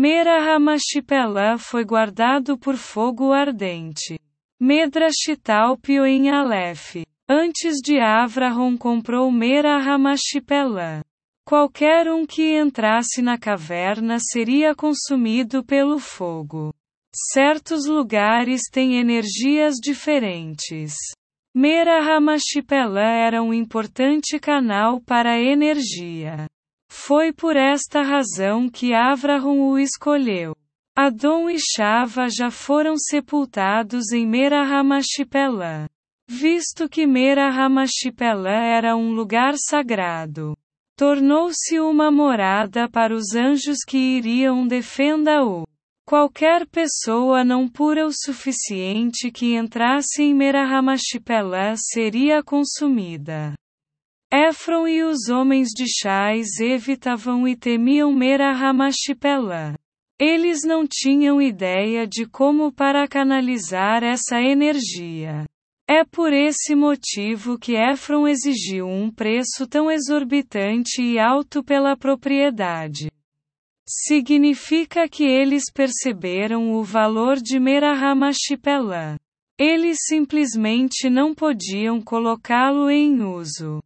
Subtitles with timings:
[0.00, 4.18] Merahamashipela foi guardado por fogo ardente.
[4.58, 7.04] Medrashitalpio em Aleph.
[7.28, 11.02] Antes de Avraham comprou Merahamashipela.
[11.44, 16.72] Qualquer um que entrasse na caverna seria consumido pelo fogo.
[17.14, 20.94] Certos lugares têm energias diferentes.
[21.54, 26.46] Merahamashipela era um importante canal para a energia.
[26.90, 30.56] Foi por esta razão que Avraham o escolheu.
[30.96, 35.88] Adon e Shava já foram sepultados em Merahamashipela.
[36.28, 40.56] Visto que Merahamashipela era um lugar sagrado,
[40.96, 45.64] tornou-se uma morada para os anjos que iriam defenda-o.
[46.04, 53.54] Qualquer pessoa não pura o suficiente que entrasse em Merahamashipela seria consumida.
[54.32, 59.74] Efron e os homens de Chais evitavam e temiam Merahamashipela.
[60.20, 65.46] Eles não tinham ideia de como para canalizar essa energia.
[65.88, 73.10] É por esse motivo que Efron exigiu um preço tão exorbitante e alto pela propriedade.
[73.84, 79.16] Significa que eles perceberam o valor de Merahamashipela.
[79.58, 83.82] Eles simplesmente não podiam colocá-lo em uso.